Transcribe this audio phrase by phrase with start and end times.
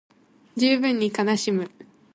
[0.57, 1.69] 十分に悲しむ